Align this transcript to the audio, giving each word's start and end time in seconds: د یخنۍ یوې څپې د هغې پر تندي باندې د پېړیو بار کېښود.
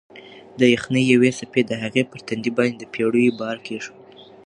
د 0.59 0.61
یخنۍ 0.73 1.03
یوې 1.13 1.31
څپې 1.37 1.61
د 1.65 1.71
هغې 1.83 2.03
پر 2.11 2.19
تندي 2.27 2.51
باندې 2.57 2.75
د 2.79 2.83
پېړیو 2.93 3.37
بار 3.41 3.57
کېښود. 3.65 4.05